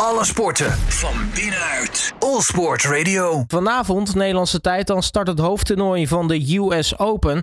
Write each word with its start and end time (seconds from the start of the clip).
Alle 0.00 0.24
sporten 0.24 0.70
van 0.70 1.14
binnenuit. 1.34 2.14
All 2.18 2.40
Sport 2.40 2.84
Radio. 2.84 3.44
Vanavond, 3.46 4.14
Nederlandse 4.14 4.60
tijd, 4.60 4.86
dan 4.86 5.02
start 5.02 5.26
het 5.28 5.38
hoofdtoernooi 5.38 6.06
van 6.06 6.28
de 6.28 6.56
US 6.58 6.98
Open. 6.98 7.42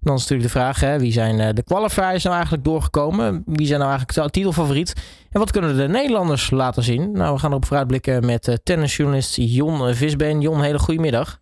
Dan 0.00 0.14
is 0.14 0.20
natuurlijk 0.20 0.42
de 0.42 0.58
vraag, 0.58 0.80
hè, 0.80 0.98
wie 0.98 1.12
zijn 1.12 1.40
eh, 1.40 1.52
de 1.52 1.64
qualifiers 1.64 2.22
nou 2.22 2.34
eigenlijk 2.34 2.64
doorgekomen? 2.64 3.42
Wie 3.46 3.66
zijn 3.66 3.78
nou 3.78 3.90
eigenlijk 3.90 4.22
de 4.22 4.30
titelfavoriet? 4.30 5.26
En 5.30 5.38
wat 5.38 5.50
kunnen 5.50 5.76
de 5.76 5.88
Nederlanders 5.88 6.50
laten 6.50 6.82
zien? 6.82 7.12
Nou, 7.12 7.34
we 7.34 7.40
gaan 7.40 7.50
erop 7.50 7.64
vooruitblikken 7.64 8.26
met 8.26 8.48
uh, 8.48 8.54
tennisjournalist 8.54 9.36
Jon 9.36 9.94
Visbeen. 9.94 10.40
Jon, 10.40 10.62
hele 10.62 10.78
goede 10.78 11.00
middag. 11.00 11.40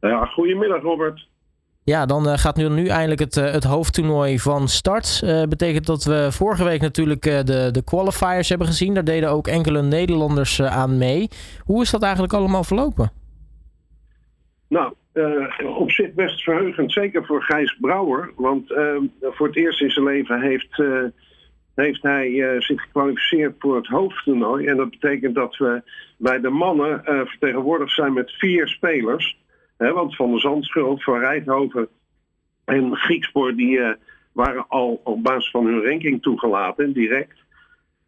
Ja, 0.00 0.24
goedemiddag 0.24 0.82
Robert. 0.82 1.28
Ja, 1.88 2.06
dan 2.06 2.26
uh, 2.26 2.32
gaat 2.36 2.56
nu, 2.56 2.68
nu 2.68 2.86
eindelijk 2.86 3.20
het, 3.20 3.36
uh, 3.36 3.50
het 3.50 3.64
hoofdtoernooi 3.64 4.38
van 4.38 4.68
start. 4.68 5.20
Uh, 5.24 5.42
betekent 5.42 5.86
dat 5.86 6.04
we 6.04 6.28
vorige 6.30 6.64
week 6.64 6.80
natuurlijk 6.80 7.22
de, 7.22 7.68
de 7.72 7.82
qualifiers 7.84 8.48
hebben 8.48 8.66
gezien. 8.66 8.94
Daar 8.94 9.04
deden 9.04 9.30
ook 9.30 9.46
enkele 9.46 9.82
Nederlanders 9.82 10.62
aan 10.62 10.98
mee. 10.98 11.28
Hoe 11.64 11.82
is 11.82 11.90
dat 11.90 12.02
eigenlijk 12.02 12.32
allemaal 12.32 12.64
verlopen? 12.64 13.10
Nou, 14.68 14.94
op 15.78 15.90
zich 15.90 16.12
best 16.12 16.42
verheugend. 16.42 16.92
Zeker 16.92 17.26
voor 17.26 17.42
Gijs 17.42 17.76
Brouwer. 17.80 18.32
Want 18.36 18.72
voor 19.20 19.46
het 19.46 19.56
eerst 19.56 19.80
in 19.80 19.90
zijn 19.90 20.04
leven 20.04 20.40
heeft, 20.40 20.82
heeft 21.74 22.02
hij 22.02 22.56
zich 22.58 22.82
gekwalificeerd 22.82 23.54
voor 23.58 23.76
het 23.76 23.86
hoofdtoernooi. 23.86 24.66
En 24.66 24.76
dat 24.76 24.90
betekent 24.90 25.34
dat 25.34 25.56
we 25.56 25.82
bij 26.16 26.40
de 26.40 26.50
mannen 26.50 27.00
vertegenwoordigd 27.04 27.94
zijn 27.94 28.12
met 28.12 28.30
vier 28.30 28.68
spelers 28.68 29.36
want 29.78 30.16
Van 30.16 30.30
der 30.30 30.40
Zandschuld, 30.40 31.02
Van 31.02 31.18
Rijthoven 31.18 31.88
en 32.64 32.96
Griekspoor 32.96 33.54
die 33.54 33.78
uh, 33.78 33.90
waren 34.32 34.64
al 34.68 35.00
op 35.04 35.22
basis 35.22 35.50
van 35.50 35.66
hun 35.66 35.84
ranking 35.84 36.22
toegelaten, 36.22 36.92
direct. 36.92 37.46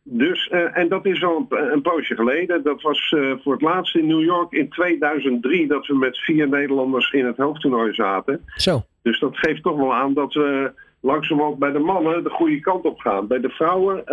Dus, 0.02 0.50
uh, 0.52 0.76
en 0.76 0.88
dat 0.88 1.06
is 1.06 1.24
al 1.24 1.46
een, 1.48 1.72
een, 1.72 1.82
poosje 1.82 2.14
geleden. 2.14 2.62
Dat 2.62 2.82
was 2.82 3.10
uh, 3.16 3.34
voor 3.42 3.52
het 3.52 3.62
laatst 3.62 3.96
in 3.96 4.06
New 4.06 4.22
York 4.22 4.52
in 4.52 4.68
2003 4.68 5.66
dat 5.66 5.86
we 5.86 5.94
met 5.94 6.18
vier 6.18 6.48
Nederlanders 6.48 7.12
in 7.12 7.26
het 7.26 7.36
hoofdtoernooi 7.36 7.94
zaten. 7.94 8.44
Zo. 8.56 8.82
Dus 9.02 9.18
dat 9.18 9.38
geeft 9.38 9.62
toch 9.62 9.76
wel 9.76 9.94
aan 9.94 10.14
dat 10.14 10.34
we 10.34 10.72
langzaam 11.00 11.42
ook 11.42 11.58
bij 11.58 11.72
de 11.72 11.78
mannen 11.78 12.24
de 12.24 12.30
goede 12.30 12.60
kant 12.60 12.84
op 12.84 12.98
gaan. 12.98 13.26
Bij 13.26 13.40
de 13.40 13.48
vrouwen 13.48 14.04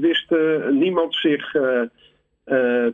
wist 0.00 0.30
niemand 0.70 1.14
zich 1.14 1.54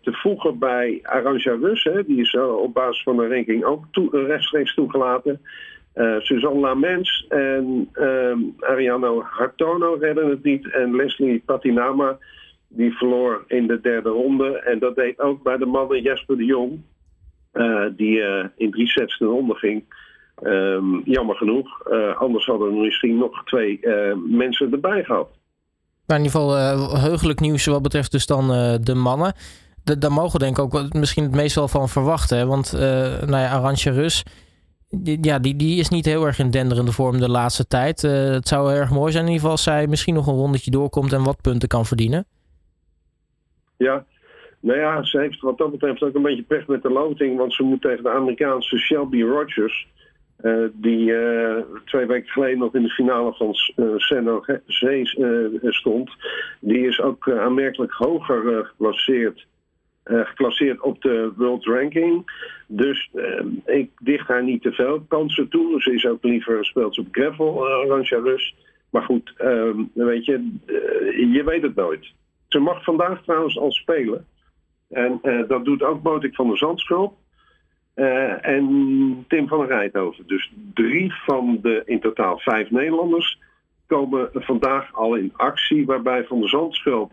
te 0.03 0.13
voegen 0.13 0.59
bij 0.59 0.99
Arantja 1.03 1.57
Rus. 1.61 1.89
Die 2.07 2.21
is 2.21 2.33
uh, 2.33 2.57
op 2.57 2.75
basis 2.75 3.03
van 3.03 3.17
de 3.17 3.29
ranking 3.29 3.65
ook 3.65 3.85
uh, 3.93 4.27
rechtstreeks 4.27 4.75
toegelaten. 4.75 5.41
Suzanne 6.19 6.61
Lamens 6.61 7.27
en 7.29 7.89
ehm, 7.93 8.39
Ariano 8.61 9.23
Hartono 9.23 9.97
redden 10.01 10.29
het 10.29 10.43
niet. 10.43 10.71
En 10.71 10.97
Leslie 10.97 11.43
Patinama 11.47 12.19
die 12.69 12.97
verloor 12.97 13.45
in 13.47 13.67
de 13.67 13.81
derde 13.81 14.09
ronde. 14.09 14.59
En 14.59 14.79
dat 14.79 14.97
deed 14.97 15.21
ook 15.21 15.43
bij 15.43 15.57
de 15.57 15.67
mannen 15.67 16.03
Jesper 16.03 16.37
de 16.37 16.45
Jong. 16.45 16.81
die 17.97 18.23
in 18.57 18.71
drie 18.71 18.89
sets 18.89 19.19
de 19.19 19.25
ronde 19.25 19.55
ging. 19.55 19.85
Um, 20.43 21.03
jammer 21.05 21.37
genoeg. 21.37 21.91
anders 22.19 22.47
hadden 22.47 22.69
we 22.69 22.81
misschien 22.81 23.19
nog 23.19 23.45
twee 23.45 23.81
mensen 24.29 24.73
erbij 24.73 25.05
gehad. 25.05 25.29
Maar 26.07 26.19
in 26.19 26.25
ieder 26.25 26.41
geval 26.41 26.57
uh, 26.57 27.03
heugelijk 27.03 27.41
nieuws 27.41 27.67
wat 27.67 27.83
betreft 27.83 28.13
dus 28.13 28.27
dan 28.27 28.55
uh, 28.55 28.75
de 28.81 28.95
mannen. 28.95 29.33
De, 29.85 29.99
daar 29.99 30.13
mogen 30.13 30.39
denk 30.39 30.59
ik 30.59 30.75
ook 30.75 30.93
misschien 30.93 31.23
het 31.23 31.35
meest 31.35 31.55
wel 31.55 31.69
van 31.69 31.89
verwachten. 31.89 32.49
Want 32.49 32.73
uh, 32.75 32.81
nou 32.81 33.37
ja, 33.37 33.51
Arantje 33.51 33.91
Rus, 33.91 34.23
die, 34.91 35.19
ja, 35.21 35.39
die, 35.39 35.57
die 35.57 35.79
is 35.79 35.89
niet 35.89 36.05
heel 36.05 36.27
erg 36.27 36.39
in 36.39 36.51
denderende 36.51 36.93
vorm 36.93 37.19
de 37.19 37.31
laatste 37.31 37.67
tijd. 37.67 38.03
het 38.03 38.49
zou 38.49 38.73
erg 38.73 38.91
mooi 38.91 39.13
zijn 39.13 39.25
in 39.25 39.31
ieder 39.33 39.41
geval 39.41 39.51
als 39.51 39.63
zij 39.63 39.87
misschien 39.87 40.15
nog 40.15 40.27
een 40.27 40.35
rondetje 40.35 40.71
doorkomt 40.71 41.13
en 41.13 41.25
wat 41.25 41.41
punten 41.41 41.69
kan 41.69 41.87
verdienen. 41.87 42.27
Ja, 43.77 44.05
nou 44.61 44.79
ja, 44.79 45.05
ze 45.05 45.19
heeft 45.19 45.41
wat 45.41 45.59
dat 45.59 45.71
betreft 45.71 46.03
ook 46.03 46.15
een 46.15 46.23
beetje 46.23 46.43
pech 46.43 46.67
met 46.67 46.83
de 46.83 46.91
loting. 46.91 47.39
Want 47.39 47.55
ze 47.55 47.63
moet 47.63 47.83
tegen 47.83 48.03
de 48.03 48.11
Amerikaanse 48.11 48.79
Shelby 48.79 49.23
Rogers. 49.23 49.89
Uh, 50.43 50.67
die 50.73 51.11
uh, 51.11 51.57
twee 51.85 52.07
weken 52.07 52.29
geleden 52.29 52.59
nog 52.59 52.75
in 52.75 52.83
de 52.83 52.89
finale 52.89 53.35
van 53.35 53.55
uh, 53.77 53.93
San 53.97 54.25
Jose 54.25 55.59
stond. 55.63 56.11
Die 56.61 56.87
is 56.87 57.01
ook 57.01 57.31
aanmerkelijk 57.31 57.93
hoger 57.93 58.65
geclasseerd, 58.65 59.47
geclasseerd 60.05 60.81
op 60.81 61.03
de 61.03 61.33
World 61.37 61.65
Ranking. 61.65 62.31
Dus 62.67 63.11
ik 63.65 63.91
dicht 63.99 64.29
haar 64.29 64.43
niet 64.43 64.63
te 64.63 64.73
veel 64.73 65.05
kansen 65.09 65.49
toe. 65.49 65.83
Ze 65.83 65.95
is 65.95 66.07
ook 66.07 66.23
liever 66.23 66.65
speelt 66.65 66.99
op 66.99 67.07
gravel, 67.11 67.69
Arantja 67.69 68.19
Rus. 68.19 68.55
Maar 68.91 69.03
goed, 69.03 69.33
ehm, 69.37 69.83
weet 69.93 70.25
je, 70.25 70.51
je 71.33 71.43
weet 71.45 71.63
het 71.63 71.75
nooit. 71.75 72.13
Ze 72.49 72.59
mag 72.59 72.85
vandaag 72.85 73.23
trouwens 73.23 73.59
al 73.59 73.73
spelen. 73.73 74.27
En 74.89 75.21
dat 75.49 75.65
doet 75.65 75.83
ook 75.83 76.03
Botik 76.03 76.35
van 76.35 76.49
der 76.49 76.59
Zandschulp. 76.59 77.15
Uh, 77.97 78.47
en 78.47 79.25
Tim 79.29 79.49
van 79.49 79.67
Rijthoven. 79.67 80.27
Dus 80.27 80.53
drie 80.75 81.13
van 81.15 81.59
de 81.63 81.83
in 81.85 82.01
totaal 82.01 82.39
vijf 82.39 82.71
Nederlanders 82.71 83.39
komen 83.87 84.29
vandaag 84.33 84.95
al 84.95 85.15
in 85.15 85.33
actie. 85.37 85.87
Waarbij 85.87 86.25
Van 86.25 86.41
der 86.41 86.49
Zandschulp, 86.49 87.13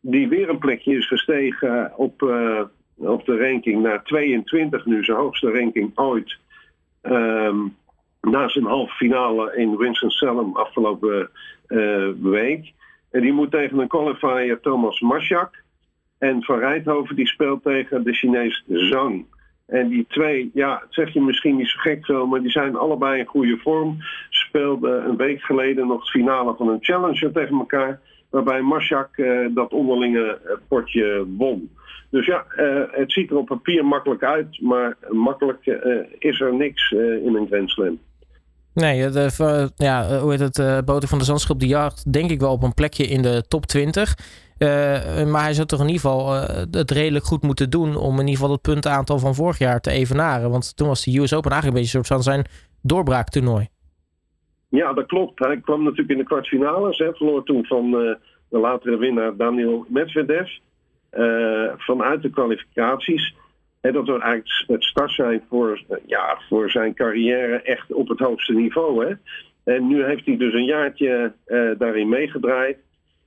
die 0.00 0.28
weer 0.28 0.48
een 0.48 0.58
plekje 0.58 0.96
is 0.96 1.06
gestegen 1.06 1.92
op, 1.96 2.22
uh, 2.22 2.62
op 2.96 3.24
de 3.24 3.38
ranking 3.38 3.82
naar 3.82 4.04
22, 4.04 4.86
nu 4.86 5.04
zijn 5.04 5.16
hoogste 5.16 5.50
ranking 5.50 5.98
ooit. 5.98 6.36
Um, 7.02 7.76
na 8.20 8.48
zijn 8.48 8.64
halve 8.64 8.94
finale 8.94 9.56
in 9.56 9.76
Winston-Salem 9.76 10.56
afgelopen 10.56 11.30
uh, 11.68 12.08
week. 12.22 12.72
En 13.10 13.20
die 13.20 13.32
moet 13.32 13.50
tegen 13.50 13.78
een 13.78 13.88
qualifier 13.88 14.60
Thomas 14.60 15.00
Maschak. 15.00 15.62
En 16.18 16.42
Van 16.42 16.58
Rijthoven 16.58 17.16
die 17.16 17.26
speelt 17.26 17.62
tegen 17.62 18.04
de 18.04 18.12
Chinees 18.12 18.64
Zhang. 18.68 19.26
En 19.70 19.88
die 19.88 20.06
twee, 20.08 20.50
ja, 20.54 20.82
zeg 20.88 21.12
je 21.12 21.20
misschien 21.20 21.56
niet 21.56 21.68
zo 21.68 21.78
gek 21.78 22.04
veel, 22.04 22.26
maar 22.26 22.40
die 22.40 22.50
zijn 22.50 22.76
allebei 22.76 23.18
in 23.18 23.26
goede 23.26 23.56
vorm. 23.56 23.96
Speelden 24.30 25.08
een 25.08 25.16
week 25.16 25.40
geleden 25.42 25.86
nog 25.86 26.00
het 26.00 26.10
finale 26.10 26.54
van 26.56 26.68
een 26.68 26.78
challenger 26.80 27.32
tegen 27.32 27.58
elkaar. 27.58 28.00
Waarbij 28.30 28.60
Marsjak 28.60 29.16
uh, 29.16 29.46
dat 29.54 29.72
onderlinge 29.72 30.40
uh, 30.44 30.52
potje 30.68 31.26
won. 31.36 31.70
Dus 32.10 32.26
ja, 32.26 32.44
uh, 32.56 32.82
het 32.90 33.12
ziet 33.12 33.30
er 33.30 33.36
op 33.36 33.46
papier 33.46 33.84
makkelijk 33.84 34.22
uit, 34.22 34.60
maar 34.60 34.96
makkelijk 35.08 35.66
is 36.18 36.40
er 36.40 36.54
niks 36.54 36.90
in 37.24 37.34
een 37.34 37.46
Grand 37.46 37.70
Slam. 37.70 37.98
Nee, 38.74 39.10
de, 39.10 39.70
ja, 39.76 40.18
hoe 40.18 40.30
heet 40.30 40.56
het? 40.56 40.84
Boter 40.84 41.08
van 41.08 41.18
de 41.18 41.24
Zandschap 41.24 41.58
die 41.58 41.68
jaagt 41.68 42.12
denk 42.12 42.30
ik 42.30 42.40
wel 42.40 42.52
op 42.52 42.62
een 42.62 42.74
plekje 42.74 43.04
in 43.04 43.22
de 43.22 43.44
top 43.48 43.66
20. 43.66 44.14
Uh, 44.62 45.30
maar 45.30 45.42
hij 45.42 45.52
zou 45.52 45.66
toch 45.66 45.80
in 45.80 45.86
ieder 45.86 46.00
geval 46.00 46.34
uh, 46.34 46.42
het 46.70 46.90
redelijk 46.90 47.24
goed 47.24 47.42
moeten 47.42 47.70
doen 47.70 47.96
om 47.96 48.12
in 48.12 48.20
ieder 48.20 48.34
geval 48.34 48.50
het 48.50 48.62
puntenaantal 48.62 49.18
van 49.18 49.34
vorig 49.34 49.58
jaar 49.58 49.80
te 49.80 49.90
evenaren. 49.90 50.50
Want 50.50 50.76
toen 50.76 50.88
was 50.88 51.04
de 51.04 51.18
US 51.18 51.34
Open 51.34 51.50
eigenlijk 51.50 51.64
een 51.64 51.82
beetje 51.82 51.98
een 51.98 52.04
soort 52.04 52.22
van 52.22 52.32
zijn 52.32 52.46
doorbraaktoernooi. 52.82 53.68
Ja, 54.68 54.92
dat 54.92 55.06
klopt. 55.06 55.38
Hij 55.38 55.60
kwam 55.60 55.82
natuurlijk 55.82 56.10
in 56.10 56.18
de 56.18 56.24
kwartfinales. 56.24 56.98
Hè, 56.98 57.14
verloor 57.14 57.44
toen 57.44 57.66
van 57.66 57.84
uh, 57.84 58.14
de 58.48 58.58
latere 58.58 58.96
winnaar 58.96 59.36
Daniel 59.36 59.86
Medvedev. 59.88 60.48
vanuit 61.76 62.22
de 62.22 62.30
kwalificaties. 62.30 63.34
En 63.80 63.92
dat 63.92 64.06
was 64.06 64.20
eigenlijk 64.20 64.64
het 64.66 64.84
start 64.84 65.10
zijn 65.10 65.42
voor, 65.48 65.82
ja, 66.06 66.38
voor 66.48 66.70
zijn 66.70 66.94
carrière 66.94 67.62
echt 67.62 67.92
op 67.92 68.08
het 68.08 68.18
hoogste 68.18 68.52
niveau. 68.52 69.06
Hè. 69.06 69.14
En 69.74 69.86
nu 69.86 70.04
heeft 70.04 70.26
hij 70.26 70.36
dus 70.36 70.52
een 70.52 70.64
jaartje 70.64 71.32
daarin 71.78 72.08
meegedraaid. 72.08 72.76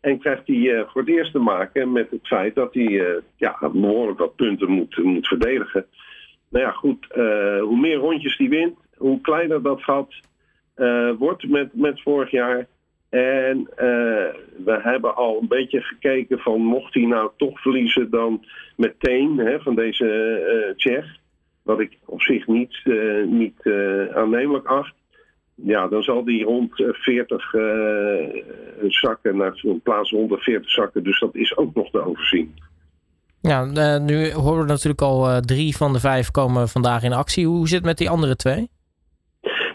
En 0.03 0.19
krijgt 0.19 0.47
hij 0.47 0.55
uh, 0.55 0.81
voor 0.87 1.01
het 1.01 1.09
eerst 1.09 1.31
te 1.31 1.39
maken 1.39 1.91
met 1.91 2.11
het 2.11 2.27
feit 2.27 2.55
dat 2.55 2.73
hij 2.73 2.87
uh, 2.87 3.07
ja, 3.35 3.57
behoorlijk 3.73 4.19
wat 4.19 4.35
punten 4.35 4.69
moet, 4.69 4.97
moet 4.97 5.27
verdedigen. 5.27 5.85
Nou 6.49 6.65
ja, 6.65 6.71
goed, 6.71 7.07
uh, 7.15 7.61
hoe 7.61 7.79
meer 7.79 7.95
rondjes 7.95 8.37
hij 8.37 8.49
wint, 8.49 8.77
hoe 8.97 9.21
kleiner 9.21 9.61
dat 9.61 9.83
gat 9.83 10.13
wordt 11.17 11.47
met, 11.49 11.69
met 11.73 12.01
vorig 12.01 12.31
jaar. 12.31 12.67
En 13.09 13.69
we 14.65 14.79
hebben 14.81 15.15
al 15.15 15.37
een 15.41 15.47
beetje 15.47 15.81
gekeken 15.81 16.39
van 16.39 16.61
mocht 16.61 16.93
hij 16.93 17.05
nou 17.05 17.31
toch 17.37 17.61
verliezen 17.61 18.09
dan 18.09 18.45
meteen 18.75 19.37
hè, 19.37 19.59
van 19.59 19.75
deze 19.75 20.73
Tsjech. 20.77 21.17
Wat 21.61 21.79
ik 21.79 21.97
op 22.05 22.21
zich 22.21 22.47
niet, 22.47 22.81
niet 23.25 23.61
aannemelijk 24.13 24.65
acht 24.65 24.93
ja, 25.55 25.87
dan 25.87 26.03
zal 26.03 26.23
die 26.23 26.43
rond 26.43 26.71
40 26.75 27.53
uh, 27.53 28.23
eh, 28.23 28.43
zakken 28.87 29.37
naar 29.37 29.59
een 29.61 29.81
plaats 29.81 30.11
rond 30.11 30.41
40 30.43 30.69
zakken. 30.71 31.03
Dus 31.03 31.19
dat 31.19 31.35
is 31.35 31.57
ook 31.57 31.75
nog 31.75 31.89
te 31.89 32.05
overzien. 32.05 32.55
Ja, 33.41 33.63
uh, 33.63 33.99
nu 34.05 34.31
horen 34.31 34.61
we 34.61 34.67
natuurlijk 34.67 35.01
al 35.01 35.29
uh, 35.29 35.37
drie 35.37 35.77
van 35.77 35.93
de 35.93 35.99
vijf 35.99 36.31
komen 36.31 36.67
vandaag 36.67 37.03
in 37.03 37.13
actie. 37.13 37.47
Hoe 37.47 37.67
zit 37.67 37.77
het 37.77 37.85
met 37.85 37.97
die 37.97 38.09
andere 38.09 38.35
twee? 38.35 38.69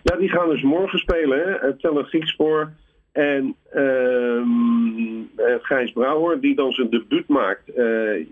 Ja, 0.03 0.17
die 0.17 0.29
gaan 0.29 0.49
dus 0.49 0.63
morgen 0.63 0.99
spelen. 0.99 1.39
Hè? 1.39 1.77
Tellen 1.77 2.05
Griekspoor 2.05 2.73
en 3.13 3.55
uh, 3.75 4.43
Gijs 5.63 5.93
Brouwer, 5.93 6.41
die 6.41 6.55
dan 6.55 6.73
zijn 6.73 6.91
debuut 6.91 7.29
maakt 7.29 7.63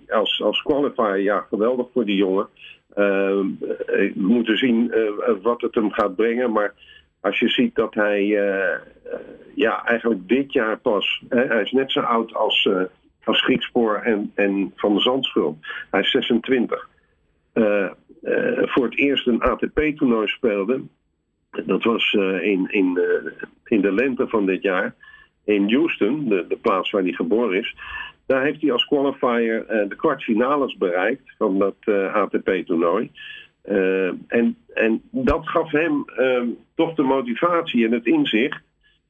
als, 0.08 0.42
als 0.42 0.62
qualifier. 0.62 1.18
Ja, 1.18 1.40
geweldig 1.40 1.86
voor 1.92 2.04
die 2.04 2.16
jongen. 2.16 2.48
Ehm, 2.94 3.46
we 3.86 4.12
moeten 4.14 4.58
zien 4.58 4.92
wat 5.42 5.60
het 5.60 5.74
hem 5.74 5.90
gaat 5.90 6.16
brengen, 6.16 6.52
maar 6.52 6.74
als 7.26 7.38
je 7.38 7.48
ziet 7.48 7.74
dat 7.74 7.94
hij 7.94 8.24
uh, 8.24 8.78
ja, 9.54 9.84
eigenlijk 9.84 10.28
dit 10.28 10.52
jaar 10.52 10.78
pas, 10.78 11.22
hij 11.28 11.62
is 11.62 11.72
net 11.72 11.92
zo 11.92 12.00
oud 12.00 12.34
als, 12.34 12.64
uh, 12.64 12.82
als 13.24 13.42
Griekspoor 13.42 13.94
en, 13.94 14.32
en 14.34 14.72
Van 14.76 14.94
de 14.94 15.00
Zandschulp. 15.00 15.56
Hij 15.90 16.00
is 16.00 16.10
26. 16.10 16.88
voor 18.62 18.84
het 18.84 18.98
eerst 18.98 19.26
een 19.26 19.42
ATP-toernooi 19.42 20.26
speelde. 20.26 20.82
Dat 21.64 21.84
was 21.84 22.12
in, 22.42 22.66
in, 22.70 23.00
in 23.64 23.80
de 23.80 23.92
lente 23.92 24.28
van 24.28 24.46
dit 24.46 24.62
jaar 24.62 24.94
in 25.44 25.72
Houston, 25.72 26.28
de, 26.28 26.46
de 26.48 26.56
plaats 26.56 26.90
waar 26.90 27.02
hij 27.02 27.12
geboren 27.12 27.58
is. 27.58 27.76
Daar 28.26 28.42
heeft 28.42 28.60
hij 28.60 28.72
als 28.72 28.86
qualifier 28.86 29.66
de 29.88 29.96
kwartfinales 29.96 30.76
bereikt 30.76 31.34
van 31.38 31.58
dat 31.58 31.76
ATP-toernooi. 32.12 33.10
Uh, 33.68 34.12
en, 34.26 34.56
en 34.74 35.02
dat 35.10 35.48
gaf 35.48 35.70
hem 35.70 36.04
ehm, 36.16 36.46
toch 36.74 36.94
de 36.94 37.02
motivatie 37.02 37.86
en 37.86 37.92
het 37.92 38.06
inzicht 38.06 38.62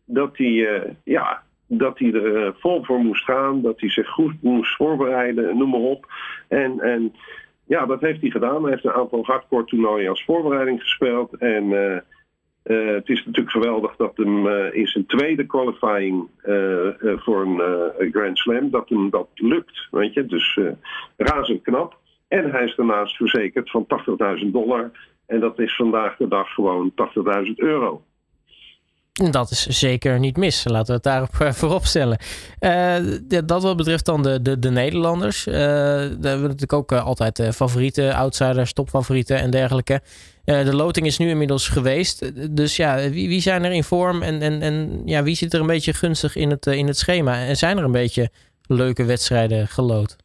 dat 0.04 0.36
hij, 0.36 0.96
ja, 1.04 1.42
dat 1.66 1.98
hij 1.98 2.12
er 2.12 2.54
vol 2.58 2.84
voor 2.84 2.98
moest 2.98 3.24
gaan, 3.24 3.62
dat 3.62 3.80
hij 3.80 3.90
zich 3.90 4.08
goed 4.08 4.42
moest 4.42 4.76
voorbereiden, 4.76 5.58
noem 5.58 5.70
maar 5.70 5.80
op. 5.80 6.06
En, 6.48 6.80
en 6.80 7.14
ja, 7.66 7.86
dat 7.86 8.00
heeft 8.00 8.20
hij 8.20 8.30
gedaan. 8.30 8.62
Hij 8.62 8.70
heeft 8.70 8.84
een 8.84 8.92
aantal 8.92 9.24
hardcore 9.24 9.64
toernooien 9.64 10.08
als 10.08 10.24
voorbereiding 10.24 10.80
gespeeld. 10.80 11.34
En 11.34 11.70
het 12.62 13.08
is 13.08 13.24
natuurlijk 13.24 13.50
geweldig 13.50 13.96
dat 13.96 14.16
hem 14.16 14.48
in 14.48 14.86
zijn 14.86 15.06
tweede 15.06 15.46
qualifying 15.46 16.28
voor 17.02 17.40
een 17.40 18.12
Grand 18.12 18.38
Slam, 18.38 18.70
dat 18.70 18.88
hem 18.88 19.10
dat 19.10 19.28
lukt. 19.34 19.88
Weet 19.90 20.14
je? 20.14 20.26
Dus 20.26 20.58
razend 21.16 21.62
knap. 21.62 21.98
En 22.28 22.50
hij 22.50 22.64
is 22.64 22.74
daarnaast 22.76 23.16
verzekerd 23.16 23.70
van 23.70 23.86
80.000 24.44 24.50
dollar. 24.52 24.90
En 25.26 25.40
dat 25.40 25.58
is 25.58 25.76
vandaag 25.76 26.16
de 26.16 26.28
dag 26.28 26.48
gewoon 26.48 26.92
80.000 27.46 27.52
euro. 27.54 28.02
Dat 29.12 29.50
is 29.50 29.66
zeker 29.66 30.18
niet 30.18 30.36
mis. 30.36 30.64
Laten 30.64 30.86
we 30.86 30.92
het 30.92 31.02
daarop 31.02 31.54
voorop 31.58 31.84
stellen. 31.84 32.18
dat 33.44 33.62
wat 33.62 33.76
betreft 33.76 34.06
dan 34.06 34.22
de, 34.22 34.42
de, 34.42 34.58
de 34.58 34.70
Nederlanders. 34.70 35.44
daar 35.44 35.60
hebben 36.00 36.20
we 36.20 36.28
natuurlijk 36.40 36.72
ook 36.72 36.92
altijd 36.92 37.48
favorieten, 37.54 38.14
outsiders, 38.14 38.72
topfavorieten 38.72 39.38
en 39.38 39.50
dergelijke. 39.50 40.00
Uh, 40.46 40.64
de 40.64 40.76
loting 40.76 41.06
is 41.06 41.18
nu 41.18 41.28
inmiddels 41.28 41.68
geweest. 41.68 42.32
Dus 42.56 42.76
ja, 42.76 43.10
wie, 43.10 43.28
wie 43.28 43.40
zijn 43.40 43.64
er 43.64 43.72
in 43.72 43.84
vorm 43.84 44.22
en, 44.22 44.40
en, 44.40 44.62
en 44.62 45.02
ja, 45.04 45.22
wie 45.22 45.34
zit 45.34 45.54
er 45.54 45.60
een 45.60 45.66
beetje 45.66 45.94
gunstig 45.94 46.36
in 46.36 46.50
het, 46.50 46.66
uh, 46.66 46.74
in 46.74 46.86
het 46.86 46.98
schema? 46.98 47.44
En 47.44 47.56
zijn 47.56 47.78
er 47.78 47.84
een 47.84 47.92
beetje 47.92 48.30
leuke 48.66 49.04
wedstrijden 49.04 49.68
geloot? 49.68 50.16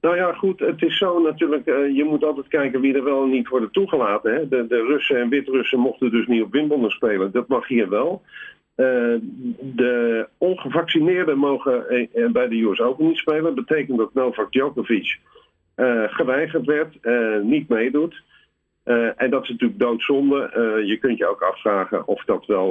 Nou 0.00 0.16
ja, 0.16 0.32
goed, 0.32 0.60
het 0.60 0.82
is 0.82 0.98
zo 0.98 1.20
natuurlijk, 1.20 1.66
uh, 1.66 1.96
je 1.96 2.04
moet 2.04 2.24
altijd 2.24 2.48
kijken 2.48 2.80
wie 2.80 2.94
er 2.94 3.04
wel 3.04 3.22
en 3.22 3.30
niet 3.30 3.48
worden 3.48 3.70
toegelaten. 3.70 4.34
Hè? 4.34 4.48
De, 4.48 4.66
de 4.66 4.84
Russen 4.84 5.20
en 5.20 5.28
Wit-Russen 5.28 5.78
mochten 5.78 6.10
dus 6.10 6.26
niet 6.26 6.42
op 6.42 6.52
Wimbledon 6.52 6.90
spelen. 6.90 7.32
Dat 7.32 7.48
mag 7.48 7.68
hier 7.68 7.88
wel. 7.88 8.22
de 9.60 10.28
ongevaccineerden 10.38 11.38
mogen 11.38 11.84
bij 12.32 12.48
de 12.48 12.62
US 12.62 12.80
Open 12.80 13.06
niet 13.06 13.16
spelen. 13.16 13.42
Dat 13.42 13.66
betekent 13.66 13.98
dat 13.98 14.14
Novak 14.14 14.52
Djokovic 14.52 15.18
geweigerd 16.06 16.64
werd, 16.64 16.98
niet 17.42 17.68
meedoet. 17.68 18.22
En 19.16 19.30
dat 19.30 19.42
is 19.42 19.48
natuurlijk 19.48 19.80
doodzonde. 19.80 20.50
je 20.86 20.96
kunt 20.96 21.18
je 21.18 21.26
ook 21.26 21.42
afvragen 21.42 22.06
of 22.06 22.24
dat 22.24 22.46
wel 22.46 22.70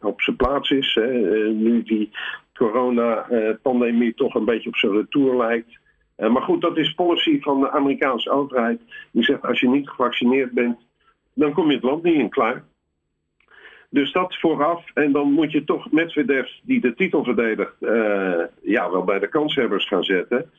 op 0.00 0.20
zijn 0.20 0.36
plaats 0.36 0.70
is. 0.70 0.94
Hè. 0.94 1.06
nu 1.52 1.82
die 1.82 2.10
corona-pandemie 2.54 4.14
toch 4.14 4.34
een 4.34 4.44
beetje 4.44 4.68
op 4.68 4.76
zijn 4.76 4.92
retour 4.92 5.36
lijkt. 5.36 5.78
Maar 6.18 6.42
goed, 6.42 6.60
dat 6.60 6.76
is 6.76 6.94
policy 6.94 7.40
van 7.40 7.60
de 7.60 7.70
Amerikaanse 7.70 8.30
overheid. 8.30 8.80
Die 9.10 9.24
zegt 9.24 9.46
als 9.46 9.60
je 9.60 9.68
niet 9.68 9.88
gevaccineerd 9.88 10.52
bent, 10.52 10.78
dan 11.34 11.52
kom 11.52 11.68
je 11.68 11.74
het 11.74 11.84
land 11.84 12.02
niet 12.02 12.14
in 12.14 12.28
klaar. 12.28 12.64
Dus 13.90 14.12
dat 14.12 14.38
vooraf. 14.38 14.84
En 14.94 15.12
dan 15.12 15.32
moet 15.32 15.52
je 15.52 15.64
toch 15.64 15.90
Medvedev, 15.90 16.48
die 16.62 16.80
de 16.80 16.94
titel 16.94 17.24
verdedigt, 17.24 17.74
ja, 18.62 18.90
wel 18.90 19.04
bij 19.04 19.18
de 19.18 19.28
kanshebbers 19.28 19.88
gaan 19.88 20.04
zetten. 20.04 20.50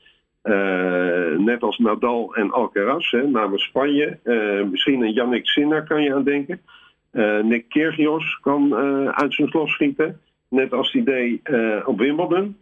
Uh, 0.44 1.38
net 1.38 1.61
als 1.61 1.77
Nadal 1.77 2.35
en 2.35 2.51
Alcaraz, 2.51 3.11
hè, 3.11 3.27
namens 3.27 3.63
Spanje. 3.63 4.19
Misschien 4.71 5.01
een 5.01 5.13
Yannick 5.13 5.47
Sinner 5.47 5.83
kan 5.83 6.03
je 6.03 6.13
aan 6.13 6.23
denken. 6.23 6.61
Nick 7.41 7.69
Kyrgios 7.69 8.39
kan 8.41 8.75
uit 9.15 9.33
zijn 9.33 9.50
glas 9.50 9.71
schieten. 9.71 10.19
Net 10.50 10.73
als 10.73 10.91
die 10.91 11.03
deed 11.03 11.41
op 11.85 12.00
Wimbledon. 12.00 12.57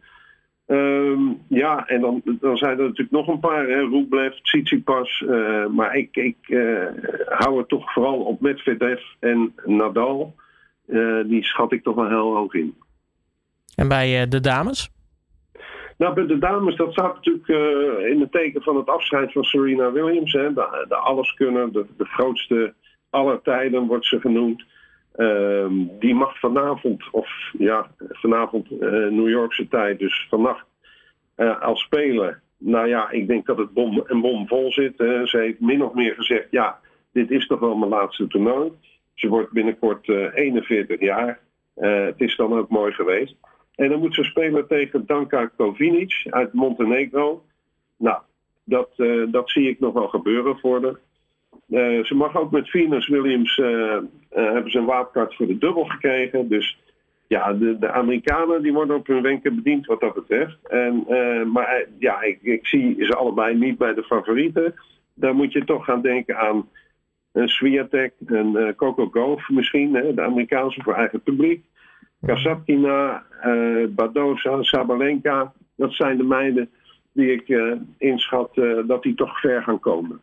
Um, 0.68 1.42
ja, 1.48 1.88
en 1.88 2.02
dan, 2.02 2.22
dan 2.26 2.58
zijn 2.58 2.72
er 2.72 2.84
natuurlijk 2.84 3.12
nog 3.12 3.28
een 3.28 3.40
paar. 3.40 3.68
Hè, 3.68 3.80
Rublev, 3.80 4.34
Tsitsipas. 4.34 5.24
maar 5.72 5.96
ik, 5.96 6.16
ik 6.16 6.38
hou 7.26 7.58
het 7.58 7.68
toch 7.68 7.94
vooral 7.94 8.20
op 8.20 8.42
Medvedev 8.42 9.02
en 9.20 9.54
Nadal. 9.66 10.36
die 11.26 11.44
schat 11.44 11.72
ik 11.72 11.84
toch 11.84 11.96
wel 11.96 12.08
heel 12.08 12.36
hoog 12.36 12.54
in. 12.54 12.76
En 13.76 13.88
bij 13.88 14.28
de 14.28 14.40
dames? 14.40 14.92
Nou, 15.98 16.14
bij 16.14 16.26
de 16.26 16.38
dames, 16.38 16.76
dat 16.76 16.92
staat 16.92 17.16
natuurlijk 17.16 17.48
uh, 17.48 18.10
in 18.10 18.20
het 18.20 18.32
teken 18.32 18.62
van 18.62 18.76
het 18.76 18.90
afscheid 18.90 19.32
van 19.32 19.44
Serena 19.44 19.92
Williams. 19.92 20.32
Hè. 20.32 20.54
De, 20.54 20.86
de 20.88 20.96
alleskunner, 20.96 21.72
de, 21.72 21.86
de 21.98 22.06
grootste 22.06 22.74
aller 23.10 23.42
tijden 23.42 23.88
wordt 23.88 24.06
ze 24.06 24.20
genoemd. 24.20 24.66
Uh, 25.18 25.66
die 26.00 26.16
mag 26.16 26.40
vanavond, 26.40 27.10
of 27.12 27.30
ja, 27.58 27.92
vanavond 28.10 28.72
uh, 28.72 28.80
New 28.90 29.30
Yorkse 29.30 29.68
tijd, 29.68 30.00
dus 30.00 30.28
vannacht, 30.30 30.66
uh, 31.38 31.62
al 31.62 31.76
spelen. 31.76 32.42
Nou 32.58 32.88
ja, 32.88 33.10
ik 33.10 33.28
denk 33.28 33.46
dat 33.46 33.58
het 33.58 33.74
bom 33.74 34.04
en 34.08 34.22
bom 34.22 34.48
vol 34.48 34.72
zit. 34.72 34.94
Ze 34.98 35.38
heeft 35.38 35.60
min 35.60 35.84
of 35.84 35.94
meer 35.94 36.16
gezegd, 36.16 36.48
ja, 36.52 36.80
dit 37.12 37.32
is 37.32 37.48
toch 37.48 37.60
wel 37.60 37.76
mijn 37.76 37.92
laatste 37.92 38.28
toernooi. 38.28 38.72
Ze 39.14 39.28
wordt 39.28 39.52
binnenkort 39.52 40.08
41 40.08 41.00
jaar. 41.00 41.40
het 41.76 42.22
is 42.22 42.36
dan 42.36 42.54
ook 42.54 42.70
mooi 42.70 42.92
geweest. 42.92 43.36
En 43.76 43.90
dan 43.90 44.00
moet 44.00 44.16
ze 44.16 44.24
spelen 44.24 44.68
tegen 44.68 45.06
Danka 45.06 45.52
Kovinic 45.58 46.26
uit 46.30 46.54
Montenegro. 46.54 47.44
Nou, 47.98 48.20
dat, 48.64 48.90
dat 49.32 49.50
zie 49.50 49.70
ik 49.70 49.80
nog 49.80 49.94
wel 49.94 50.08
gebeuren 50.08 50.60
voor 50.60 50.84
haar. 50.84 51.00
Uh, 51.70 52.04
ze 52.04 52.16
mag 52.16 52.38
ook 52.38 52.52
met 52.52 52.70
Venus 52.70 53.08
Williams 53.08 53.58
uh, 53.58 53.98
hebben 54.30 54.72
ze 54.72 54.78
een 54.78 54.86
waardkaart 54.86 55.36
voor 55.36 55.48
de 55.48 55.58
dubbel 55.58 55.86
gekregen. 55.86 56.48
Dus 56.48 56.80
ja, 57.28 57.54
de, 57.54 57.80
de 57.80 57.92
Amerikanen 57.92 58.62
die 58.62 58.74
worden 58.74 58.96
op 58.96 59.08
hun 59.08 59.22
wenken 59.22 59.56
bediend 59.56 59.86
wat 59.86 60.00
dat 60.00 60.14
betreft. 60.14 60.58
En, 60.68 61.06
maar 61.52 61.86
ja, 62.00 62.22
ik, 62.22 62.40
ik, 62.42 62.68
zie 62.68 62.96
ze 63.00 63.16
allebei 63.16 63.56
niet 63.56 63.78
bij 63.78 63.94
de 63.94 64.04
favorieten. 64.04 64.74
Daar 65.14 65.36
moet 65.36 65.52
je 65.52 65.66
toch 65.66 65.86
gaan 65.86 66.02
denken 66.02 66.38
aan 66.38 66.70
een 67.32 67.48
Swiatek, 67.48 68.14
een 68.26 68.74
Coco 68.76 69.10
Gauff 69.10 69.50
misschien, 69.50 69.96
hè, 69.96 70.14
de 70.14 70.22
Amerikaanse 70.22 70.84
voor 70.84 70.94
eigen 70.94 71.22
publiek. 71.22 71.66
Kasatkina, 72.26 73.24
uh, 73.46 73.88
Badosa, 73.88 74.64
Sabalenka. 74.64 75.54
Dat 75.76 75.94
zijn 75.94 76.18
de 76.18 76.24
meiden 76.24 76.70
die 77.14 77.32
ik 77.32 77.48
uh, 77.48 77.74
inschat 77.98 78.58
uh, 78.58 78.88
dat 78.88 79.04
die 79.04 79.16
toch 79.16 79.40
ver 79.40 79.64
gaan 79.64 79.80
komen. 79.80 80.22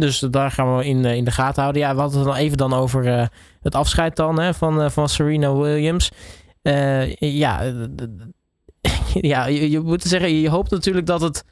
Dus 0.00 0.18
daar 0.18 0.50
gaan 0.50 0.76
we 0.76 0.84
in, 0.84 1.04
in 1.04 1.24
de 1.24 1.30
gaten 1.30 1.62
houden. 1.62 1.82
Ja, 1.82 1.94
we 1.94 2.00
hadden 2.00 2.18
het 2.18 2.28
dan 2.28 2.36
even 2.36 2.56
dan 2.56 2.72
over 2.72 3.30
het 3.60 3.74
afscheid 3.74 4.16
dan 4.16 4.40
hè, 4.40 4.54
van, 4.54 4.90
van 4.90 5.08
Serena 5.08 5.54
Williams. 5.54 6.10
ja, 7.18 7.62
ja 9.20 9.46
je, 9.46 9.80
moet 9.80 10.02
zeggen, 10.02 10.40
je 10.40 10.48
hoopt 10.48 10.70
natuurlijk 10.70 11.06
dat 11.06 11.20
het 11.20 11.44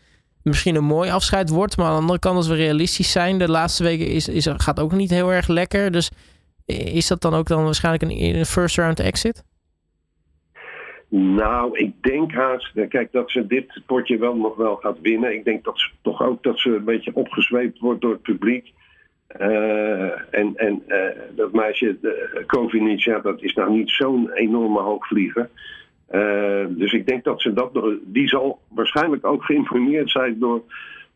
misschien 0.43 0.75
een 0.75 0.85
mooi 0.85 1.11
afscheid 1.11 1.49
wordt. 1.49 1.77
Maar 1.77 1.87
aan 1.87 1.95
de 1.95 2.01
andere 2.01 2.19
kant, 2.19 2.37
als 2.37 2.49
we 2.49 2.55
realistisch 2.55 3.11
zijn, 3.11 3.39
de 3.39 3.49
laatste 3.49 3.83
weken 3.83 4.07
is, 4.07 4.29
is, 4.29 4.47
gaat 4.57 4.81
ook 4.81 4.93
niet 4.93 5.11
heel 5.11 5.33
erg 5.33 5.49
lekker. 5.49 5.91
Dus 5.91 6.11
is 6.67 7.07
dat 7.07 7.21
dan 7.21 7.35
ook 7.35 7.47
dan 7.47 7.65
waarschijnlijk 7.65 8.13
een 8.13 8.47
first 8.47 8.77
round 8.77 9.01
exit? 9.01 9.43
Nou, 11.13 11.79
ik 11.79 11.93
denk 12.01 12.33
haast, 12.33 12.77
eh, 12.77 12.89
kijk, 12.89 13.13
dat 13.13 13.31
ze 13.31 13.47
dit 13.47 13.81
potje 13.87 14.19
wel 14.19 14.37
nog 14.37 14.57
wel 14.57 14.77
gaat 14.77 15.01
winnen. 15.01 15.35
Ik 15.35 15.45
denk 15.45 15.65
dat 15.65 15.79
ze 15.79 15.91
toch 16.03 16.23
ook 16.23 16.43
dat 16.43 16.59
ze 16.59 16.75
een 16.75 16.85
beetje 16.85 17.15
opgezweept 17.15 17.79
wordt 17.79 18.01
door 18.01 18.13
het 18.13 18.23
publiek. 18.23 18.73
Uh, 19.41 20.35
en 20.35 20.53
en 20.57 20.83
uh, 20.89 20.97
dat 21.37 21.53
meisje, 21.53 21.97
Kovinic, 22.47 23.01
ja, 23.01 23.19
dat 23.19 23.43
is 23.43 23.55
nou 23.55 23.71
niet 23.71 23.91
zo'n 23.91 24.31
enorme 24.31 24.81
hoogvlieger. 24.81 25.51
Uh, 26.13 26.65
dus 26.69 26.93
ik 26.93 27.07
denk 27.07 27.25
dat 27.25 27.41
ze 27.41 27.53
dat, 27.53 27.81
die 28.03 28.29
zal 28.29 28.61
waarschijnlijk 28.69 29.27
ook 29.27 29.45
geïnformeerd 29.45 30.11
zijn 30.11 30.39
door 30.39 30.63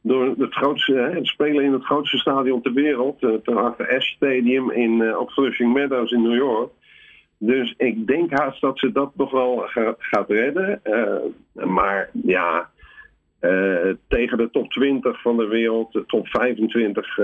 door 0.04 0.34
het, 0.38 0.54
grootste, 0.54 1.10
het 1.14 1.26
spelen 1.26 1.64
in 1.64 1.72
het 1.72 1.84
grootste 1.84 2.18
stadion 2.18 2.62
ter 2.62 2.72
wereld, 2.72 3.20
het 3.20 3.48
AFS 3.48 4.06
Stadium 4.06 4.70
in, 4.70 5.00
uh, 5.00 5.18
op 5.18 5.30
Flushing 5.30 5.72
Meadows 5.72 6.10
in 6.10 6.22
New 6.22 6.34
York. 6.36 6.70
Dus 7.38 7.74
ik 7.76 8.06
denk 8.06 8.30
haast 8.30 8.60
dat 8.60 8.78
ze 8.78 8.92
dat 8.92 9.16
nog 9.16 9.30
wel 9.30 9.56
gaat, 9.66 9.96
gaat 9.98 10.30
redden. 10.30 10.80
Uh, 10.84 11.66
maar 11.66 12.10
ja, 12.12 12.68
uh, 13.40 13.94
tegen 14.08 14.38
de 14.38 14.48
top 14.50 14.70
20 14.70 15.22
van 15.22 15.36
de 15.36 15.46
wereld, 15.46 15.92
de 15.92 16.04
top 16.06 16.28
25, 16.28 17.18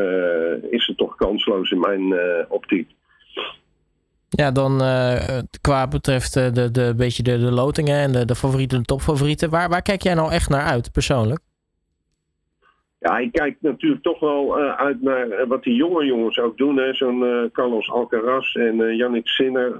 is 0.70 0.86
het 0.86 0.96
toch 0.96 1.14
kansloos 1.14 1.70
in 1.70 1.80
mijn 1.80 2.14
optiek. 2.48 2.90
Ja, 4.28 4.50
dan 4.50 4.78
qua 5.60 5.88
betreft 5.88 6.34
de, 6.34 6.70
de, 6.70 6.94
beetje 6.96 7.22
de, 7.22 7.38
lotingen 7.38 7.96
en 7.96 8.12
de, 8.12 8.24
de 8.24 8.34
favorieten, 8.34 8.78
de 8.78 8.84
topfavorieten. 8.84 9.50
Waar, 9.50 9.68
waar 9.68 9.82
kijk 9.82 10.02
jij 10.02 10.14
nou 10.14 10.32
echt 10.32 10.48
naar 10.48 10.64
uit, 10.64 10.92
persoonlijk? 10.92 11.40
Ja, 13.00 13.18
ik 13.18 13.32
kijk 13.32 13.56
natuurlijk 13.60 14.02
toch 14.02 14.20
wel 14.20 14.60
uh, 14.60 14.74
uit 14.74 15.02
naar 15.02 15.28
uh, 15.28 15.46
wat 15.46 15.62
die 15.62 15.74
jonge 15.74 16.04
jongens 16.04 16.38
ook 16.38 16.56
doen. 16.56 16.94
Zo'n 16.94 17.22
uh, 17.22 17.44
Carlos 17.52 17.90
Alcaraz 17.90 18.54
en 18.54 18.96
Yannick 18.96 19.28
Sinner. 19.28 19.78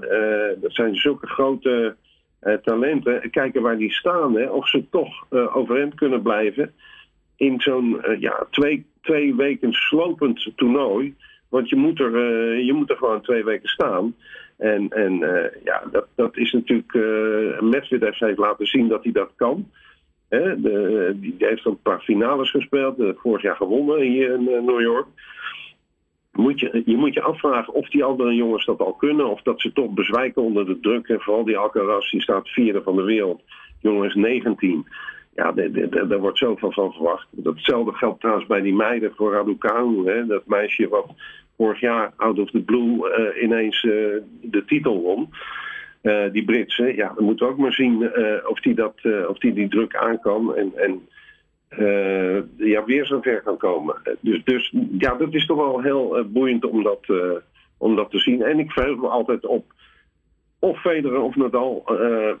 dat 0.61 0.73
zijn 0.73 0.95
zulke 0.95 1.27
grote 1.27 1.95
talenten. 2.63 3.29
Kijken 3.29 3.61
waar 3.61 3.77
die 3.77 3.93
staan. 3.93 4.35
Hè, 4.35 4.45
of 4.45 4.67
ze 4.67 4.89
toch 4.89 5.25
overeind 5.29 5.93
kunnen 5.93 6.21
blijven 6.21 6.73
in 7.35 7.61
zo'n 7.61 8.01
ja, 8.19 8.47
twee, 8.49 8.85
twee 9.01 9.35
weken 9.35 9.73
slopend 9.73 10.51
toernooi. 10.55 11.15
Want 11.49 11.69
je 11.69 11.75
moet 11.75 11.99
er, 11.99 12.17
je 12.57 12.73
moet 12.73 12.89
er 12.89 12.97
gewoon 12.97 13.21
twee 13.21 13.43
weken 13.43 13.69
staan. 13.69 14.15
En, 14.57 14.89
en 14.89 15.17
ja, 15.63 15.83
dat, 15.91 16.07
dat 16.15 16.37
is 16.37 16.51
natuurlijk. 16.51 16.93
Uh, 16.93 17.61
Medvedev 17.61 18.19
heeft 18.19 18.37
laten 18.37 18.65
zien 18.65 18.87
dat 18.87 19.03
hij 19.03 19.11
dat 19.11 19.31
kan. 19.35 19.69
Die 21.15 21.35
heeft 21.37 21.65
ook 21.65 21.73
een 21.73 21.81
paar 21.81 22.01
finales 22.01 22.51
gespeeld. 22.51 22.95
vorig 23.15 23.41
jaar 23.41 23.55
gewonnen 23.55 24.01
hier 24.01 24.33
in 24.33 24.43
New 24.43 24.81
York 24.81 25.07
moet 26.31 26.59
je, 26.59 26.81
je 26.85 26.97
moet 26.97 27.13
je 27.13 27.21
afvragen 27.21 27.73
of 27.73 27.89
die 27.89 28.03
andere 28.03 28.35
jongens 28.35 28.65
dat 28.65 28.79
al 28.79 28.93
kunnen. 28.93 29.29
Of 29.29 29.41
dat 29.41 29.61
ze 29.61 29.73
toch 29.73 29.89
bezwijken 29.89 30.41
onder 30.41 30.65
de 30.65 30.79
druk. 30.79 31.07
En 31.07 31.19
vooral 31.19 31.43
die 31.43 31.57
Alcaraz, 31.57 32.11
die 32.11 32.21
staat 32.21 32.49
vierde 32.49 32.81
van 32.81 32.95
de 32.95 33.03
wereld. 33.03 33.41
Jongen 33.79 34.07
is 34.07 34.15
19. 34.15 34.87
Ja, 35.35 35.51
daar 35.51 36.19
wordt 36.19 36.37
zoveel 36.37 36.71
van 36.71 36.91
verwacht. 36.91 37.27
Datzelfde 37.31 37.93
geldt 37.93 38.19
trouwens 38.19 38.47
bij 38.47 38.61
die 38.61 38.73
meiden 38.73 39.13
voor 39.15 39.31
Raducanu. 39.31 40.25
Dat 40.27 40.45
meisje 40.45 40.87
wat 40.87 41.07
vorig 41.57 41.79
jaar 41.79 42.13
out 42.15 42.39
of 42.39 42.51
the 42.51 42.59
blue 42.59 43.17
uh, 43.17 43.43
ineens 43.43 43.81
de 44.41 44.63
titel 44.65 45.01
won. 45.01 45.29
Uh, 46.01 46.31
die 46.31 46.45
Britse, 46.45 46.95
ja, 46.95 47.13
dan 47.15 47.23
moeten 47.23 47.45
we 47.45 47.51
ook 47.51 47.59
maar 47.59 47.73
zien 47.73 48.11
of 48.47 48.59
die, 48.59 48.75
dat, 48.75 48.93
of 49.27 49.37
die 49.37 49.53
die 49.53 49.69
druk 49.69 49.95
aan 49.95 50.19
kan. 50.19 50.55
En, 50.55 50.71
en 50.75 51.07
ja, 52.57 52.85
weer 52.85 53.05
zo 53.05 53.21
ver 53.21 53.41
kan 53.41 53.57
komen. 53.57 53.95
Dus, 54.19 54.43
dus 54.43 54.73
ja, 54.97 55.15
dat 55.15 55.33
is 55.33 55.45
toch 55.45 55.57
wel 55.57 55.81
heel 55.81 56.25
boeiend 56.27 56.65
om 56.65 56.83
dat, 56.83 57.05
om 57.77 57.95
dat 57.95 58.11
te 58.11 58.19
zien. 58.19 58.41
En 58.43 58.59
ik 58.59 58.71
verheug 58.71 58.97
me 58.97 59.07
altijd 59.07 59.45
op 59.45 59.73
of 60.59 60.81
Federer 60.81 61.21
of 61.21 61.35
Nadal 61.35 61.83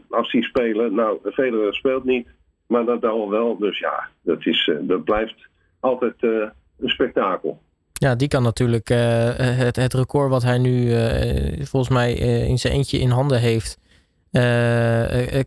als 0.09 0.31
die 0.31 0.43
spelen. 0.43 0.95
Nou, 0.95 1.19
Federer 1.31 1.73
speelt 1.73 2.03
niet, 2.03 2.27
maar 2.67 2.83
Nadal 2.83 3.29
wel. 3.29 3.57
Dus 3.57 3.79
ja, 3.79 4.07
dat, 4.21 4.45
is, 4.45 4.71
dat 4.81 5.03
blijft 5.03 5.47
altijd 5.79 6.15
een 6.21 6.89
spektakel. 6.89 7.61
Ja, 8.01 8.15
die 8.15 8.27
kan 8.27 8.43
natuurlijk 8.43 8.87
het, 8.87 9.75
het 9.75 9.93
record 9.93 10.29
wat 10.29 10.43
hij 10.43 10.57
nu 10.57 10.91
volgens 11.65 11.89
mij 11.89 12.13
in 12.47 12.57
zijn 12.57 12.73
eentje 12.73 12.97
in 12.99 13.09
handen 13.09 13.39
heeft, 13.39 13.79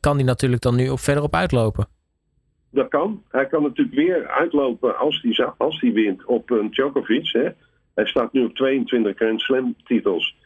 kan 0.00 0.16
die 0.16 0.26
natuurlijk 0.26 0.62
dan 0.62 0.76
nu 0.76 0.88
op 0.88 0.98
verder 1.00 1.22
op 1.22 1.34
uitlopen 1.34 1.88
dat 2.74 2.88
kan. 2.88 3.22
Hij 3.28 3.46
kan 3.46 3.62
natuurlijk 3.62 3.96
weer 3.96 4.28
uitlopen 4.28 4.98
als 4.98 5.22
hij 5.22 5.46
als 5.56 5.80
die 5.80 5.92
wint 5.92 6.24
op 6.24 6.50
een 6.50 6.70
Djokovic. 6.70 7.28
Hè. 7.32 7.48
Hij 7.94 8.06
staat 8.06 8.32
nu 8.32 8.44
op 8.44 8.54
22 8.54 9.16
Grand 9.16 9.40
Slam 9.40 9.74
titels. 9.84 10.36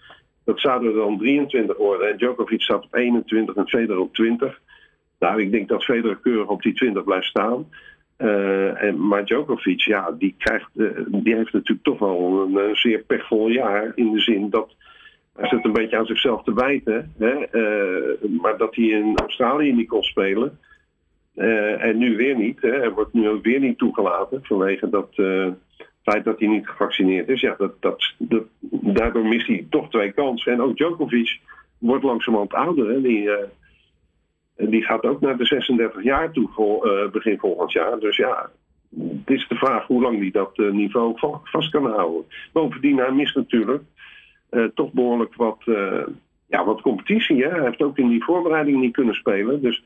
Dat 0.44 0.60
zouden 0.60 0.90
er 0.90 0.96
dan 0.96 1.18
23 1.18 1.76
worden. 1.76 2.10
En 2.10 2.16
Djokovic 2.16 2.62
staat 2.62 2.84
op 2.84 2.94
21 2.94 3.54
en 3.54 3.68
Federer 3.68 4.00
op 4.00 4.14
20. 4.14 4.60
Nou, 5.18 5.42
ik 5.42 5.50
denk 5.50 5.68
dat 5.68 5.84
Federer 5.84 6.16
keurig 6.16 6.48
op 6.48 6.62
die 6.62 6.74
20 6.74 7.04
blijft 7.04 7.26
staan. 7.26 7.66
Uh, 8.18 8.82
en, 8.82 9.06
maar 9.06 9.24
Djokovic, 9.24 9.80
ja, 9.80 10.10
die, 10.18 10.34
krijgt, 10.38 10.70
uh, 10.74 10.90
die 11.06 11.34
heeft 11.34 11.52
natuurlijk 11.52 11.82
toch 11.82 11.98
wel 11.98 12.42
een, 12.42 12.56
een, 12.56 12.76
zeer 12.76 12.98
pechvol 12.98 13.48
jaar. 13.48 13.92
In 13.94 14.12
de 14.12 14.20
zin 14.20 14.50
dat 14.50 14.74
hij 15.36 15.48
zit 15.48 15.64
een 15.64 15.72
beetje 15.72 15.96
aan 15.96 16.06
zichzelf 16.06 16.42
te 16.42 16.54
wijten. 16.54 17.12
Hè, 17.18 17.34
maar 18.40 18.56
dat 18.56 18.74
hij 18.74 18.84
in 18.84 19.16
Australië 19.16 19.72
niet 19.72 19.88
kon 19.88 20.02
spelen. 20.02 20.58
En 21.78 21.98
nu 21.98 22.16
weer 22.16 22.36
niet. 22.36 22.60
Hè. 22.60 22.70
Hij 22.70 22.90
wordt 22.90 23.12
nu 23.12 23.38
weer 23.42 23.60
niet 23.60 23.78
toegelaten 23.78 24.40
vanwege 24.42 24.88
dat 24.88 25.14
feit 26.02 26.24
dat 26.24 26.38
hij 26.38 26.48
niet 26.48 26.68
gevaccineerd 26.68 27.28
is. 27.28 27.40
Ja, 27.40 27.54
dat, 27.58 27.72
dat, 27.80 28.14
dat, 28.18 28.44
daardoor 28.70 29.26
mist 29.26 29.46
hij 29.46 29.66
toch 29.70 29.90
twee 29.90 30.12
kansen. 30.12 30.52
En 30.52 30.62
ook 30.62 30.76
Djokovic 30.76 31.40
wordt 31.78 32.04
langzamerhand 32.04 32.54
ouder. 32.54 32.88
Hè. 32.88 33.00
Die, 33.00 33.30
uh, 34.58 34.70
die 34.70 34.82
gaat 34.82 35.02
ook 35.02 35.20
naar 35.20 35.36
de 35.36 35.44
36 35.44 36.02
jaar 36.02 36.32
toe 36.32 36.48
vol, 36.48 36.84
begin 37.12 37.38
volgend 37.38 37.72
jaar. 37.72 37.98
Dus 37.98 38.16
ja, 38.16 38.50
het 38.98 39.30
is 39.30 39.48
de 39.48 39.54
vraag 39.54 39.86
hoe 39.86 40.02
lang 40.02 40.18
hij 40.18 40.30
dat 40.30 40.56
niveau 40.56 41.18
vast 41.42 41.70
kan 41.70 41.86
houden. 41.86 42.24
Bovendien, 42.52 42.98
hij 42.98 43.12
mist 43.12 43.34
natuurlijk 43.34 43.82
toch 44.74 44.92
behoorlijk 44.92 45.34
wat, 45.34 45.62
ja, 46.46 46.64
wat 46.64 46.80
competitie. 46.80 47.42
Hè. 47.42 47.50
Hij 47.50 47.64
heeft 47.64 47.82
ook 47.82 47.98
in 47.98 48.08
die 48.08 48.24
voorbereiding 48.24 48.80
niet 48.80 48.92
kunnen 48.92 49.14
spelen. 49.14 49.62
Dus 49.62 49.82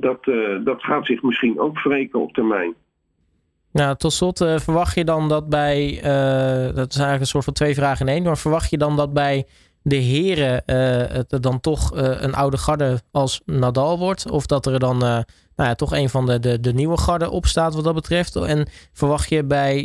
dat, 0.00 0.26
uh, 0.26 0.64
dat 0.64 0.82
gaat 0.82 1.06
zich 1.06 1.22
misschien 1.22 1.60
ook 1.60 1.82
wreken 1.82 2.20
op 2.20 2.32
termijn. 2.32 2.74
Nou, 3.72 3.96
tot 3.96 4.12
slot, 4.12 4.40
uh, 4.40 4.58
verwacht 4.58 4.94
je 4.94 5.04
dan 5.04 5.28
dat 5.28 5.48
bij, 5.48 5.90
uh, 5.96 6.74
dat 6.74 6.90
is 6.90 6.96
eigenlijk 6.96 7.20
een 7.20 7.26
soort 7.26 7.44
van 7.44 7.52
twee 7.52 7.74
vragen 7.74 8.06
in 8.06 8.12
één, 8.12 8.22
maar 8.22 8.38
verwacht 8.38 8.70
je 8.70 8.78
dan 8.78 8.96
dat 8.96 9.12
bij 9.12 9.46
de 9.82 9.96
heren 9.96 10.62
het 11.12 11.42
dan 11.42 11.60
toch 11.60 11.90
een 11.94 12.34
oude 12.34 12.56
garde 12.56 13.00
als 13.10 13.42
Nadal 13.44 13.98
wordt? 13.98 14.30
Of 14.30 14.46
dat 14.46 14.66
er 14.66 14.78
dan 14.78 14.98
nou 14.98 15.24
ja, 15.56 15.74
toch 15.74 15.92
een 15.92 16.08
van 16.08 16.26
de, 16.26 16.38
de, 16.38 16.60
de 16.60 16.72
nieuwe 16.72 16.98
garde 16.98 17.30
opstaat 17.30 17.74
wat 17.74 17.84
dat 17.84 17.94
betreft? 17.94 18.36
En 18.36 18.68
verwacht 18.92 19.28
je 19.28 19.44
bij 19.44 19.84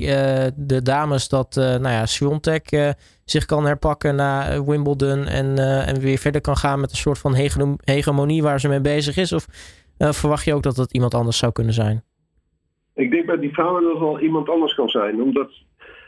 de 0.55 0.81
dames 0.81 1.29
dat 1.29 1.55
nou 1.55 1.89
ja, 1.89 2.05
Swiatek 2.05 2.93
zich 3.25 3.45
kan 3.45 3.65
herpakken 3.65 4.15
na 4.15 4.63
Wimbledon 4.63 5.25
en, 5.25 5.57
en 5.87 5.99
weer 5.99 6.17
verder 6.17 6.41
kan 6.41 6.57
gaan 6.57 6.79
met 6.79 6.91
een 6.91 6.97
soort 6.97 7.19
van 7.19 7.35
hegemonie 7.83 8.43
waar 8.43 8.59
ze 8.59 8.67
mee 8.67 8.81
bezig 8.81 9.17
is? 9.17 9.33
Of 9.33 9.45
verwacht 9.97 10.45
je 10.45 10.53
ook 10.53 10.63
dat 10.63 10.77
het 10.77 10.93
iemand 10.93 11.13
anders 11.13 11.37
zou 11.37 11.51
kunnen 11.51 11.73
zijn? 11.73 12.03
Ik 12.95 13.11
denk 13.11 13.25
bij 13.25 13.37
die 13.37 13.53
vrouwen 13.53 13.83
dat 13.83 13.91
het 13.91 14.01
wel 14.01 14.19
iemand 14.19 14.49
anders 14.49 14.75
kan 14.75 14.89
zijn. 14.89 15.21
Omdat 15.21 15.51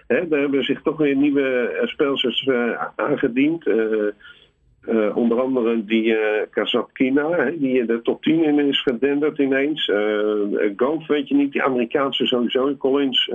hè, 0.08 0.16
er 0.16 0.40
hebben 0.40 0.64
zich 0.64 0.82
toch 0.82 0.98
weer 0.98 1.16
nieuwe 1.16 1.68
eh, 1.68 1.88
speelsters 1.88 2.46
uh, 2.46 2.84
aangediend. 2.96 3.68
Uh, 3.68 5.18
onder 5.18 5.42
andere 5.42 5.86
die 5.86 6.06
uh, 6.06 6.18
Kazatkina, 6.50 7.52
die 7.52 7.80
in 7.80 7.86
de 7.86 8.02
top 8.02 8.24
10 8.24 8.44
in 8.44 8.60
is 8.60 8.82
gedenderd 8.82 9.40
ineens. 9.40 9.88
Uh, 9.88 11.08
weet 11.08 11.28
je 11.28 11.36
niet, 11.36 11.52
die 11.52 11.64
Amerikaanse 11.64 12.26
sowieso, 12.26 12.76
Collins 12.76 13.32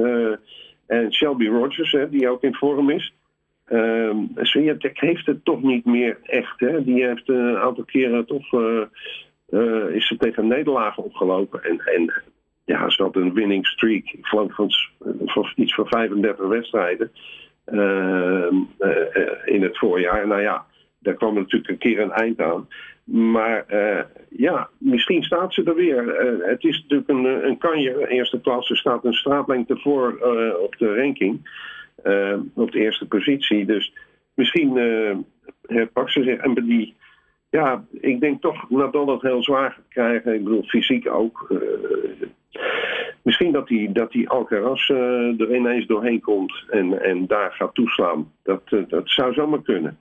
en 0.87 1.12
Shelby 1.15 1.47
Rogers, 1.47 1.93
hè, 1.93 2.09
die 2.09 2.29
ook 2.29 2.43
in 2.43 2.55
vorm 2.55 2.91
is. 2.91 3.15
Uh, 3.69 4.17
Swiatek 4.37 5.00
heeft 5.00 5.27
het 5.27 5.45
toch 5.45 5.62
niet 5.62 5.85
meer 5.85 6.19
echt. 6.23 6.61
Hè. 6.61 6.85
Die 6.85 7.07
heeft 7.07 7.29
een 7.29 7.57
aantal 7.57 7.85
keren 7.85 8.27
toch 8.27 8.53
is 9.93 10.07
ze 10.07 10.17
tegen 10.19 10.47
nederlagen 10.47 11.05
opgelopen. 11.05 11.62
En, 11.62 11.81
en 11.81 12.12
ja, 12.71 12.91
ze 12.91 13.03
had 13.03 13.17
een 13.17 13.35
winning 13.35 13.67
streak, 13.67 14.17
van, 14.21 14.53
iets 15.55 15.75
van 15.75 15.87
35 15.87 16.47
wedstrijden 16.47 17.11
uh, 17.73 18.47
in 19.45 19.62
het 19.62 19.79
voorjaar. 19.79 20.27
Nou 20.27 20.41
ja, 20.41 20.67
daar 20.99 21.15
kwam 21.15 21.35
natuurlijk 21.35 21.71
een 21.71 21.79
keer 21.79 22.00
een 22.00 22.12
eind 22.12 22.41
aan. 22.41 22.69
Maar 23.05 23.65
ja, 24.29 24.69
misschien 24.79 25.23
staat 25.23 25.55
ze 25.55 25.62
er 25.65 25.75
weer. 25.75 26.15
het 26.43 26.65
is 26.65 26.81
natuurlijk 26.81 27.09
een, 27.09 27.47
een 27.49 27.59
kanje, 27.59 28.09
eerste 28.09 28.41
klasse, 28.41 28.77
staat 28.77 29.05
een 29.05 29.12
straatlengte 29.12 29.77
voor 29.77 30.19
op 30.62 30.77
de 30.79 30.95
ranking. 30.95 31.49
op 32.55 32.73
de 32.73 32.79
eerste 32.79 33.07
positie. 33.07 33.67
Dus 33.67 33.93
misschien 34.35 34.73
pakt 35.93 36.12
ze 36.12 36.23
zich. 36.23 36.39
En 36.39 36.55
die 36.55 36.95
ja, 37.50 37.85
ik 38.00 38.21
denk 38.21 38.40
toch 38.40 38.71
Nadal 38.71 39.07
het 39.07 39.23
heel 39.23 39.42
zwaar 39.42 39.71
gaat 39.71 39.88
krijgen. 39.88 40.35
Ik 40.35 40.45
bedoel, 40.45 40.62
fysiek 40.62 41.09
ook. 41.09 41.47
Uh, 41.49 41.59
misschien 43.23 43.52
dat 43.52 43.66
die, 43.66 43.92
dat 43.92 44.11
die 44.11 44.28
Alcaraz 44.28 44.88
uh, 44.88 45.40
er 45.40 45.54
ineens 45.54 45.87
doorheen 45.87 46.21
komt 46.21 46.64
en, 46.69 47.02
en 47.02 47.26
daar 47.26 47.52
gaat 47.52 47.75
toeslaan. 47.75 48.33
Dat, 48.42 48.62
uh, 48.71 48.88
dat 48.88 49.02
zou 49.04 49.33
zomaar 49.33 49.62
kunnen. 49.62 49.99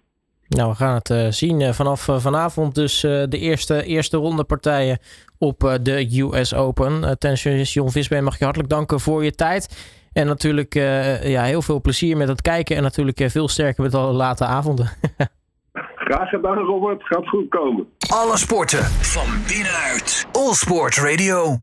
Nou, 0.48 0.70
we 0.70 0.76
gaan 0.76 1.02
het 1.04 1.36
zien 1.36 1.74
vanaf 1.74 2.08
vanavond. 2.18 2.76
Dus 2.76 3.02
de 3.02 3.38
eerste, 3.40 3.84
eerste 3.84 4.18
ronde 4.18 4.44
partijen 4.44 5.00
op 5.38 5.80
de 5.82 6.22
US 6.34 6.54
Open. 6.56 7.18
Tennisjournalist 7.18 7.74
Jon 7.74 7.92
Visbeen, 7.92 8.24
mag 8.24 8.38
je 8.38 8.44
hartelijk 8.44 8.72
danken 8.72 9.00
voor 9.00 9.24
je 9.24 9.32
tijd. 9.32 9.94
En 10.14 10.28
natuurlijk 10.28 10.74
ja, 11.24 11.44
heel 11.44 11.62
veel 11.62 11.82
plezier 11.82 12.18
met 12.18 12.28
het 12.28 12.42
kijken. 12.42 12.76
En 12.76 12.84
natuurlijk 12.84 13.24
veel 13.28 13.48
sterker 13.48 13.84
met 13.84 13.94
alle 13.94 14.14
late 14.14 14.46
avonden. 14.46 14.90
Graag 16.10 16.30
gedaan, 16.30 16.58
Robert. 16.58 17.04
Gaat 17.04 17.28
goed 17.28 17.50
komen. 17.50 17.88
Alle 18.08 18.38
sporten 18.38 18.84
van 18.84 19.28
binnenuit. 19.48 20.28
All 20.32 20.54
Sport 20.54 20.96
Radio. 20.98 21.58